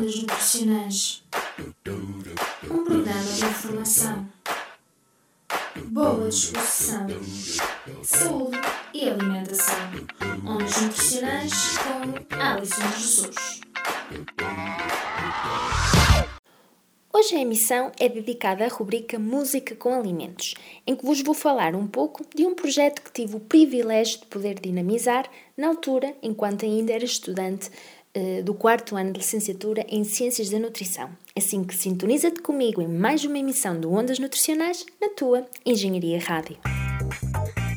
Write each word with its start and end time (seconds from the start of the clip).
Ondas 0.00 0.16
Nutricionais 0.16 1.22
Um 2.70 2.84
programa 2.84 3.22
de 3.22 3.44
informação, 3.44 4.28
boa 5.88 6.30
disposição, 6.30 7.06
saúde 8.02 8.58
e 8.94 9.10
alimentação. 9.10 9.76
Ondas 10.46 10.80
Nutricionais 10.80 11.52
com 11.76 12.34
Alison 12.42 12.90
Jesus. 12.96 13.60
Hoje 17.20 17.36
a 17.36 17.40
emissão 17.40 17.92
é 18.00 18.08
dedicada 18.08 18.64
à 18.64 18.68
rubrica 18.68 19.18
Música 19.18 19.76
com 19.76 19.92
Alimentos, 19.92 20.54
em 20.86 20.96
que 20.96 21.04
vos 21.04 21.20
vou 21.20 21.34
falar 21.34 21.74
um 21.74 21.86
pouco 21.86 22.24
de 22.34 22.46
um 22.46 22.54
projeto 22.54 23.02
que 23.02 23.12
tive 23.12 23.36
o 23.36 23.40
privilégio 23.40 24.20
de 24.20 24.24
poder 24.24 24.58
dinamizar 24.58 25.30
na 25.54 25.68
altura, 25.68 26.14
enquanto 26.22 26.64
ainda 26.64 26.94
era 26.94 27.04
estudante 27.04 27.70
eh, 28.14 28.40
do 28.40 28.54
quarto 28.54 28.96
ano 28.96 29.12
de 29.12 29.18
licenciatura 29.18 29.84
em 29.86 30.02
Ciências 30.02 30.48
da 30.48 30.58
Nutrição. 30.58 31.10
Assim 31.36 31.62
que 31.62 31.76
sintoniza-te 31.76 32.40
comigo 32.40 32.80
em 32.80 32.88
mais 32.88 33.22
uma 33.22 33.38
emissão 33.38 33.78
do 33.78 33.92
Ondas 33.92 34.18
Nutricionais 34.18 34.86
na 34.98 35.10
tua 35.10 35.46
Engenharia 35.66 36.18
Rádio. 36.18 36.56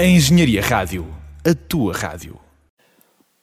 A 0.00 0.02
Engenharia 0.02 0.62
Rádio, 0.62 1.06
a 1.44 1.54
tua 1.54 1.92
rádio. 1.92 2.40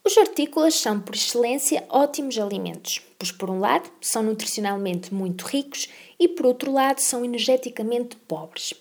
Os 0.04 0.18
hortícolas 0.18 0.74
são, 0.74 1.00
por 1.00 1.14
excelência, 1.14 1.86
ótimos 1.88 2.40
alimentos, 2.40 3.00
pois, 3.20 3.32
por 3.32 3.52
um 3.52 3.60
lado, 3.60 3.88
são 4.02 4.24
nutricionalmente 4.24 5.14
muito 5.14 5.46
ricos 5.46 5.88
e, 6.20 6.28
por 6.28 6.48
outro 6.48 6.74
lado, 6.74 6.98
são 7.00 7.24
energeticamente 7.24 8.16
pobres. 8.28 8.74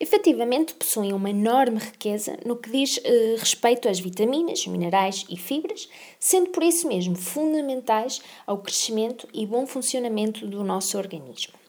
Efetivamente, 0.00 0.74
possuem 0.74 1.12
uma 1.12 1.30
enorme 1.30 1.78
riqueza 1.78 2.36
no 2.44 2.56
que 2.56 2.68
diz 2.68 2.98
eh, 3.04 3.36
respeito 3.38 3.88
às 3.88 4.00
vitaminas, 4.00 4.66
minerais 4.66 5.24
e 5.30 5.36
fibras, 5.36 5.88
sendo 6.18 6.50
por 6.50 6.64
isso 6.64 6.88
mesmo 6.88 7.14
fundamentais 7.14 8.20
ao 8.44 8.58
crescimento 8.58 9.28
e 9.32 9.46
bom 9.46 9.64
funcionamento 9.64 10.44
do 10.44 10.64
nosso 10.64 10.98
organismo. 10.98 11.61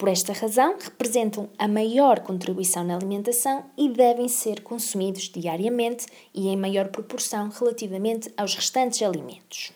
Por 0.00 0.08
esta 0.08 0.32
razão, 0.32 0.76
representam 0.80 1.50
a 1.58 1.68
maior 1.68 2.20
contribuição 2.20 2.82
na 2.82 2.96
alimentação 2.96 3.66
e 3.76 3.86
devem 3.86 4.28
ser 4.28 4.62
consumidos 4.62 5.28
diariamente 5.28 6.06
e 6.32 6.48
em 6.48 6.56
maior 6.56 6.88
proporção 6.88 7.50
relativamente 7.50 8.32
aos 8.34 8.54
restantes 8.54 9.02
alimentos. 9.02 9.72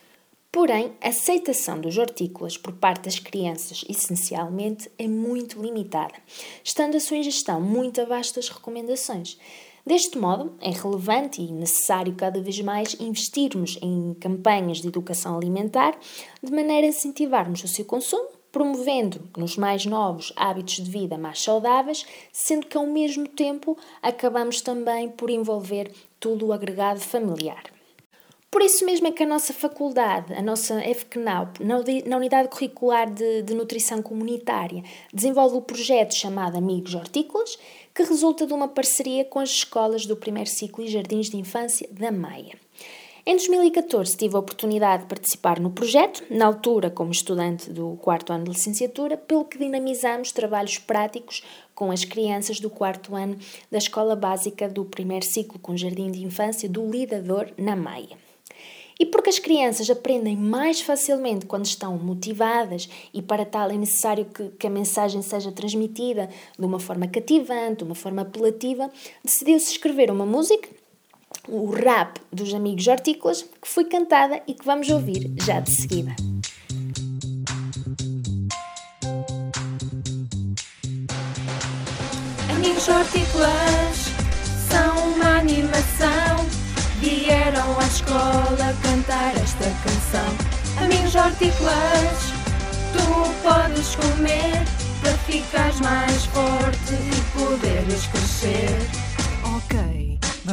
Porém, 0.51 0.93
a 1.03 1.11
aceitação 1.11 1.79
dos 1.79 1.99
hortícolas 1.99 2.57
por 2.57 2.73
parte 2.73 3.05
das 3.05 3.19
crianças, 3.19 3.85
essencialmente, 3.87 4.91
é 4.99 5.07
muito 5.07 5.61
limitada, 5.61 6.15
estando 6.65 6.97
a 6.97 7.01
sua 7.01 7.19
ingestão 7.19 7.61
muito 7.61 8.01
abaixo 8.01 8.35
das 8.35 8.49
recomendações. 8.49 9.39
Deste 9.85 10.17
modo, 10.17 10.55
é 10.59 10.71
relevante 10.71 11.43
e 11.43 11.53
necessário 11.53 12.15
cada 12.15 12.41
vez 12.41 12.59
mais 12.63 12.97
investirmos 12.99 13.79
em 13.83 14.17
campanhas 14.19 14.79
de 14.79 14.89
educação 14.89 15.37
alimentar, 15.37 15.95
de 16.43 16.51
maneira 16.51 16.87
a 16.87 16.89
incentivarmos 16.89 17.63
o 17.63 17.69
seu 17.69 17.85
consumo 17.85 18.34
promovendo 18.55 19.21
nos 19.37 19.57
mais 19.57 19.85
novos 19.85 20.33
hábitos 20.37 20.77
de 20.77 20.89
vida 20.89 21.19
mais 21.19 21.43
saudáveis, 21.43 22.07
sendo 22.33 22.67
que 22.69 22.77
ao 22.77 22.87
mesmo 22.87 23.27
tempo 23.27 23.77
acabamos 24.01 24.61
também 24.61 25.09
por 25.09 25.29
envolver 25.29 25.91
todo 26.21 26.47
o 26.47 26.53
agregado 26.53 27.01
familiar. 27.01 27.65
Por 28.53 28.63
isso 28.63 28.87
mesmo 28.87 29.09
é 29.09 29.11
que 29.11 29.25
a 29.25 29.27
nossa 29.27 29.53
faculdade, 29.53 30.33
a 30.33 30.41
nossa 30.41 30.81
FCNAUP, 30.81 31.59
na 31.65 32.17
Unidade 32.17 32.49
Curricular 32.49 33.13
de, 33.13 33.43
de 33.43 33.53
Nutrição 33.53 34.01
Comunitária, 34.01 34.85
desenvolve 35.13 35.57
o 35.57 35.61
projeto 35.61 36.15
chamado 36.15 36.57
Amigos 36.57 36.95
Hortícolas, 36.95 37.59
que 37.93 38.05
resulta 38.05 38.47
de 38.47 38.53
uma 38.53 38.69
parceria 38.69 39.25
com 39.25 39.41
as 39.41 39.51
escolas 39.51 40.07
do 40.07 40.15
primeiro 40.15 40.49
ciclo 40.49 40.85
e 40.85 40.89
jardins 40.89 41.29
de 41.29 41.37
infância 41.37 41.89
da 41.91 42.13
Maia. 42.13 42.64
Em 43.27 43.37
2014 43.37 44.19
tive 44.19 44.37
a 44.37 44.39
oportunidade 44.39 45.05
de 45.05 45.09
participar 45.09 45.59
no 45.59 45.71
projeto, 45.71 46.23
na 46.29 46.45
altura 46.45 46.91
como 46.91 47.11
estudante 47.11 47.71
do 47.71 47.97
quarto 47.97 48.35
ano 48.35 48.45
de 48.45 48.51
licenciatura, 48.51 49.17
pelo 49.17 49.47
que 49.47 49.57
dinamizamos 49.57 50.31
trabalhos 50.31 50.77
práticos 50.77 51.43
com 51.75 51.91
as 51.91 52.05
crianças 52.05 52.61
do 52.61 52.69
quarto 52.69 53.17
ano 53.17 53.39
da 53.71 53.79
Escola 53.79 54.15
Básica 54.15 54.69
do 54.69 54.85
primeiro 54.85 55.25
ciclo 55.25 55.59
com 55.59 55.75
Jardim 55.75 56.11
de 56.11 56.23
Infância 56.23 56.69
do 56.69 56.87
Lidador, 56.87 57.51
na 57.57 57.75
Maia. 57.75 58.19
E 59.01 59.07
porque 59.07 59.31
as 59.31 59.39
crianças 59.39 59.89
aprendem 59.89 60.37
mais 60.37 60.83
facilmente 60.83 61.47
quando 61.47 61.65
estão 61.65 61.97
motivadas 61.97 62.91
e 63.13 63.23
para 63.23 63.47
tal 63.47 63.71
é 63.71 63.75
necessário 63.75 64.27
que, 64.27 64.51
que 64.51 64.67
a 64.67 64.71
mensagem 64.71 65.23
seja 65.23 65.51
transmitida 65.51 66.29
de 66.59 66.67
uma 66.67 66.79
forma 66.79 67.09
cativante, 67.09 67.79
de 67.79 67.85
uma 67.85 67.95
forma 67.95 68.21
apelativa, 68.21 68.91
decidiu-se 69.25 69.73
escrever 69.73 70.11
uma 70.11 70.27
música 70.27 70.69
o 71.49 71.71
rap 71.71 72.21
dos 72.33 72.53
Amigos 72.55 72.87
Hortícolas, 72.87 73.43
que 73.43 73.69
foi 73.69 73.85
cantada 73.85 74.43
e 74.47 74.55
que 74.55 74.65
vamos 74.65 74.89
ouvir 74.89 75.33
já 75.37 75.61
de 75.61 75.71
seguida. 75.71 76.15
Amigos 82.51 82.89
Hortícolas 82.89 83.97
são 84.71 85.13
uma 85.13 85.39
animação. 85.39 86.47
Vieram 87.01 87.79
à 87.79 87.87
escola 87.87 88.75
cantar 88.83 89.37
esta 89.37 89.65
canção. 89.85 90.83
Amigos 90.83 91.15
Hortícolas, 91.15 92.33
tu 92.93 93.43
podes 93.43 93.95
comer 93.97 94.65
para 95.03 95.13
ficares 95.19 95.81
mais 95.81 96.25
forte 96.27 96.95
e 96.95 97.39
poderes 97.39 98.07
crescer. 98.07 99.04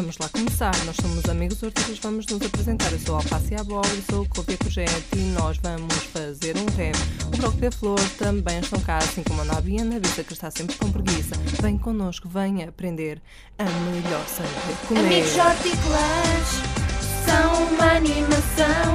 Vamos 0.01 0.17
lá 0.17 0.28
começar. 0.29 0.75
Nós 0.84 0.95
somos 0.95 1.29
amigos 1.29 1.62
hortícolas, 1.62 2.00
vamos 2.00 2.25
nos 2.25 2.41
apresentar. 2.41 2.91
Eu 2.91 3.00
sou 3.00 3.13
a 3.13 3.17
Alface 3.19 3.53
e 3.53 4.12
sou 4.12 4.23
o 4.23 4.29
Cojete 4.29 5.16
e 5.16 5.19
nós 5.35 5.57
vamos 5.57 5.94
fazer 6.06 6.57
um 6.57 6.66
rap. 6.75 6.95
O 7.28 7.38
Broco 7.38 7.59
e 7.62 7.67
a 7.67 7.72
Flor 7.72 8.00
também 8.17 8.59
estão 8.62 8.79
cá, 8.79 8.97
assim 8.97 9.22
como 9.22 9.41
a 9.41 9.45
Nabi 9.45 9.75
e 9.75 9.81
a 9.81 9.85
Navisa, 9.85 10.23
que 10.23 10.34
está 10.34 10.50
sempre 10.50 10.75
com 10.75 10.91
preguiça. 10.91 11.35
Vem 11.62 11.78
connosco, 11.78 12.28
vem 12.28 12.63
aprender 12.63 13.22
a 13.59 13.63
melhor 13.63 14.25
saber 14.28 14.75
comer. 14.88 15.01
Amigos 15.01 15.35
hortícolas 15.35 16.50
são 17.23 17.68
uma 17.68 17.91
animação. 17.91 18.94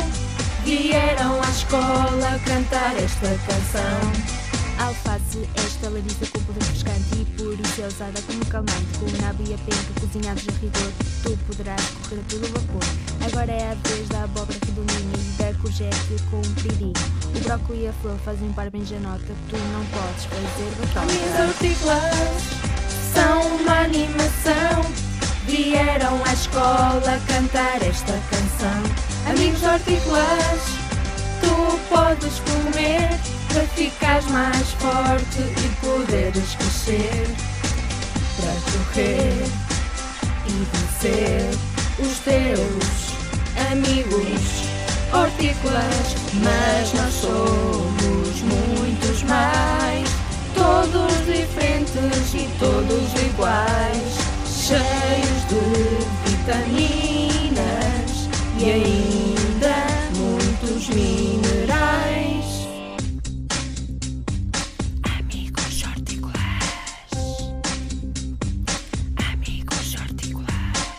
Vieram 0.64 1.40
à 1.40 1.50
escola 1.50 2.40
cantar 2.44 2.96
esta 2.96 3.28
canção. 3.46 4.45
Alface, 4.78 5.48
esta 5.54 5.88
larissa 5.88 6.26
com 6.26 6.40
poder 6.44 6.60
refrescante 6.60 7.20
e 7.20 7.24
por 7.36 7.58
isso 7.58 7.82
é 7.82 7.86
usada 7.86 8.20
como 8.22 8.44
calmante. 8.46 8.98
Com 8.98 9.06
o 9.06 9.22
nabo 9.22 9.42
e 9.48 9.54
a 9.54 9.58
penca 9.58 10.00
cozinhados 10.00 10.44
a 10.48 10.52
rigor, 10.60 10.92
tu 11.22 11.38
poderás 11.46 11.82
correr 12.08 12.22
pelo 12.28 12.46
vapor. 12.48 12.82
Agora 13.26 13.52
é 13.52 13.72
a 13.72 13.88
vez 13.88 14.08
da 14.08 14.24
abóbora 14.24 14.58
redondinha 14.64 15.16
e 15.16 15.42
da 15.42 15.58
courgette 15.60 16.22
com 16.30 16.42
piriri. 16.60 16.92
O 17.34 17.40
brócolis 17.40 17.82
e 17.82 17.88
a 17.88 17.92
flor 17.94 18.18
fazem 18.24 18.52
par 18.52 18.70
bem 18.70 18.84
janota, 18.84 19.32
tu 19.48 19.56
não 19.72 19.84
podes 19.86 20.24
fazer 20.26 20.70
batota. 20.78 21.12
Minhas 21.12 21.48
hortícolas 21.48 22.66
são 23.14 23.56
uma 23.56 23.80
animação. 23.80 25.06
Vieram 25.46 26.22
à 26.24 26.32
escola 26.32 27.20
cantar 27.28 27.82
esta 27.82 28.12
canção. 28.30 29.30
Amigos 29.30 29.62
hortícolas, 29.62 30.60
tu 31.40 31.78
podes 31.88 32.40
comer 32.40 33.35
para 33.56 33.66
ficares 33.68 34.26
mais 34.26 34.70
forte 34.72 35.40
e 35.40 35.68
poderes 35.80 36.54
crescer, 36.56 37.26
para 38.36 38.52
correr 38.70 39.46
e 40.46 40.50
vencer 40.76 41.48
os 41.98 42.18
teus 42.18 43.16
amigos 43.72 44.68
hortícolas. 45.10 46.16
Mas 46.34 46.92
nós 46.92 47.14
somos 47.14 48.42
muitos 48.42 49.22
mais, 49.22 50.06
todos 50.54 51.14
diferentes 51.24 52.34
e 52.34 52.46
todos 52.58 53.14
iguais, 53.22 54.18
cheios 54.44 55.46
de 55.48 55.62
vitaminas 56.28 58.10
e 58.58 58.70
ainda 58.70 58.95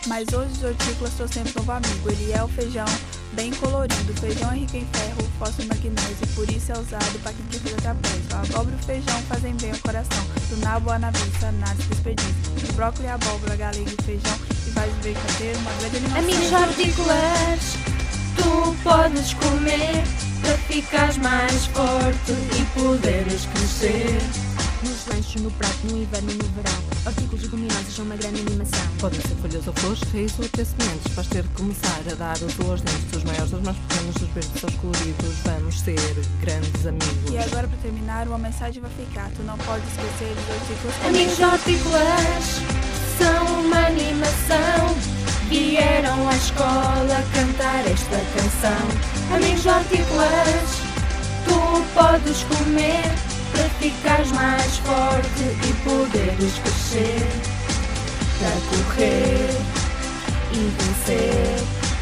Mas 0.08 0.26
hoje 0.32 0.50
os 0.52 0.64
hortícolas 0.64 1.12
são 1.18 1.28
sempre 1.28 1.52
novo 1.54 1.70
amigo. 1.70 2.10
Ele 2.10 2.32
é 2.32 2.42
o 2.42 2.48
feijão, 2.48 2.86
bem 3.34 3.52
colorido. 3.52 4.14
Feijão 4.14 4.50
é 4.50 4.54
rico 4.54 4.76
em 4.76 4.86
ferro, 4.86 5.30
fósforo 5.38 5.64
e 5.64 5.66
magnésio, 5.66 6.26
por 6.34 6.50
isso 6.50 6.72
é 6.72 6.78
usado 6.78 7.18
para 7.22 7.32
quem 7.34 7.44
quer 7.46 7.58
fazer 7.60 7.76
trapézio. 7.82 8.22
A 8.32 8.40
abóbora 8.40 8.74
e 8.74 8.80
o 8.80 8.82
feijão 8.84 9.22
fazem 9.28 9.54
bem 9.56 9.70
ao 9.70 9.78
coração, 9.78 10.24
do 10.48 10.56
nabo 10.56 10.90
à 10.90 10.98
nabiça, 10.98 11.52
nada 11.52 11.76
se 11.76 11.88
desperdício. 11.88 12.34
O 12.70 12.72
brócolis, 12.72 13.10
abóbora, 13.10 13.56
galinha 13.56 13.86
e 13.86 14.02
feijão, 14.02 14.38
e 14.66 14.70
faz 14.70 14.92
ver 15.02 15.14
fazer 15.14 15.56
uma 15.58 15.72
grande 15.72 15.96
animação. 15.98 16.24
Amigos 16.24 16.52
hortícolas, 16.52 17.76
tu 18.36 18.76
podes 18.82 19.34
comer 19.34 20.04
para 20.40 20.56
ficares 20.66 21.18
mais 21.18 21.66
forte 21.66 22.32
e 22.58 22.80
poderes 22.80 23.46
crescer. 23.52 24.57
Nos 24.82 25.06
lanches, 25.08 25.42
no 25.42 25.50
prato, 25.50 25.86
no 25.90 25.98
inverno 25.98 26.30
e 26.30 26.34
no 26.34 26.44
verão. 26.44 26.78
Hortícolas 27.04 27.42
leguminosas 27.42 27.94
são 27.94 28.04
uma 28.04 28.16
grande 28.16 28.40
animação. 28.42 28.80
Podem 29.00 29.20
ser 29.20 29.34
folhas 29.36 29.66
ou 29.66 29.72
flores, 29.72 30.02
raiz 30.12 30.38
ou 30.38 30.44
até 30.44 30.64
sementes. 30.64 31.14
Vais 31.14 31.26
ter 31.26 31.42
que 31.42 31.54
começar 31.54 32.00
a 32.08 32.14
dar 32.14 32.36
os 32.36 32.60
aos 32.60 32.80
dentes 32.82 33.10
dos 33.10 33.24
maiores 33.24 33.52
aos 33.52 33.62
mais 33.64 33.76
pequenos, 33.76 34.14
dos 34.14 34.28
verdes 34.28 34.64
aos 34.64 34.74
coloridos. 34.76 35.34
Vamos 35.44 35.80
ser 35.80 35.98
grandes 36.40 36.86
amigos. 36.86 37.30
E 37.32 37.38
agora, 37.38 37.66
para 37.66 37.78
terminar, 37.78 38.28
uma 38.28 38.38
mensagem 38.38 38.80
vai 38.80 38.90
ficar. 38.92 39.28
Tu 39.36 39.42
não 39.42 39.58
podes 39.58 39.84
esquecer 39.88 40.32
dos 40.36 40.48
hortícolas. 40.48 41.06
Amigos 41.06 41.40
hortícolas 41.40 42.44
são 43.18 43.60
uma 43.60 43.86
animação. 43.86 45.18
Vieram 45.48 46.28
à 46.28 46.36
escola 46.36 47.24
cantar 47.34 47.84
esta 47.84 48.18
canção. 48.36 49.34
Amigos 49.34 49.66
hortícolas, 49.66 50.70
tu 51.44 51.84
podes 51.94 52.44
comer 52.44 53.27
ficares 53.80 54.30
mais 54.32 54.78
forte 54.78 55.42
e 55.42 55.72
poderes 55.84 56.58
crescer. 56.58 57.28
Para 58.38 58.60
correr 58.70 59.50
e 60.52 60.72
vencer 60.78 61.56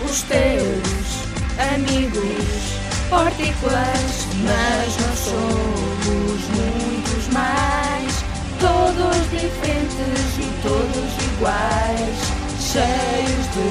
os 0.04 0.22
teus 0.22 1.26
amigos 1.74 2.76
hortícolas. 3.10 4.26
Mas 4.42 4.96
nós 5.00 5.18
somos 5.18 6.40
muitos 6.56 7.24
mais, 7.32 8.24
todos 8.60 9.16
diferentes 9.30 10.38
e 10.38 10.46
todos 10.62 11.10
iguais, 11.34 12.18
cheios 12.60 13.46
de 13.54 13.68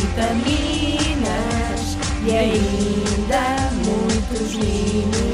vitaminas 0.00 1.82
e 2.24 2.28
ainda 2.36 3.44
muitos 3.84 4.54
minerais. 4.54 5.31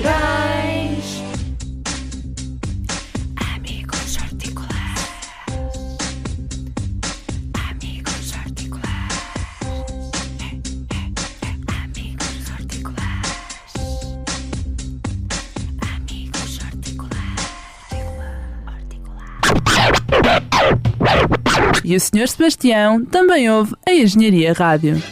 E 21.84 21.96
o 21.96 22.00
Sr. 22.00 22.28
Sebastião 22.28 23.04
também 23.04 23.50
ouve 23.50 23.75
a 23.86 23.92
Engenharia 23.92 24.52
Rádio. 24.52 25.02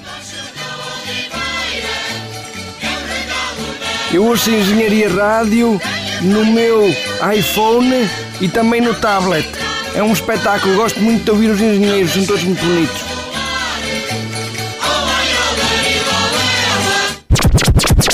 Eu 4.12 4.24
ouço 4.24 4.50
Engenharia 4.50 5.08
Rádio 5.08 5.80
no 6.22 6.44
meu 6.46 6.88
iPhone 7.36 8.08
e 8.40 8.48
também 8.48 8.80
no 8.80 8.94
tablet. 8.94 9.46
É 9.94 10.02
um 10.02 10.12
espetáculo, 10.12 10.76
gosto 10.76 11.00
muito 11.00 11.24
de 11.24 11.30
ouvir 11.30 11.50
os 11.50 11.60
engenheiros, 11.60 12.12
são 12.12 12.24
todos 12.26 12.42
muito 12.44 12.64
bonitos. 12.64 13.16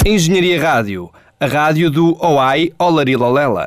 Engenharia 0.04 0.60
Rádio, 0.60 1.10
a 1.38 1.46
rádio 1.46 1.90
do 1.90 2.16
OAI 2.25 2.72
Olarilolela. 2.78 3.60